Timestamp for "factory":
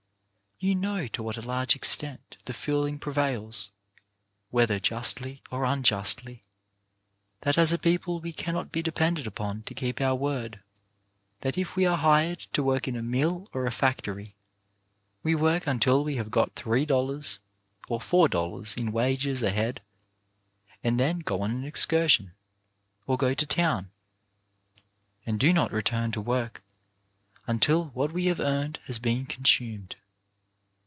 13.71-14.35